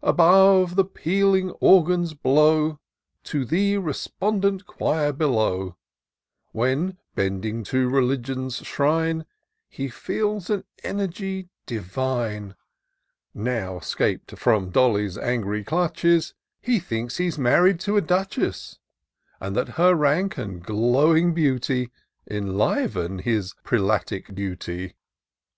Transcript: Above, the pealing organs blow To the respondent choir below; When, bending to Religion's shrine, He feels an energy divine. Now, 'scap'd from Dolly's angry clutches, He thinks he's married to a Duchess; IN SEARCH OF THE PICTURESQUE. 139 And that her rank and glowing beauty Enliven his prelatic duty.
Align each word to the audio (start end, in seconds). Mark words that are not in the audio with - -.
Above, 0.00 0.76
the 0.76 0.84
pealing 0.86 1.50
organs 1.60 2.14
blow 2.14 2.78
To 3.24 3.44
the 3.44 3.76
respondent 3.76 4.64
choir 4.64 5.12
below; 5.12 5.76
When, 6.52 6.96
bending 7.14 7.64
to 7.64 7.86
Religion's 7.90 8.64
shrine, 8.66 9.26
He 9.68 9.88
feels 9.90 10.48
an 10.48 10.64
energy 10.84 11.50
divine. 11.66 12.54
Now, 13.34 13.78
'scap'd 13.80 14.38
from 14.38 14.70
Dolly's 14.70 15.18
angry 15.18 15.64
clutches, 15.64 16.32
He 16.62 16.80
thinks 16.80 17.18
he's 17.18 17.36
married 17.38 17.78
to 17.80 17.98
a 17.98 18.00
Duchess; 18.00 18.78
IN 19.38 19.48
SEARCH 19.48 19.48
OF 19.48 19.54
THE 19.54 19.60
PICTURESQUE. 19.70 19.82
139 19.98 20.56
And 20.64 20.64
that 20.64 20.64
her 20.64 20.64
rank 20.64 20.64
and 20.64 20.66
glowing 20.66 21.34
beauty 21.34 21.90
Enliven 22.26 23.18
his 23.18 23.52
prelatic 23.64 24.34
duty. 24.34 24.94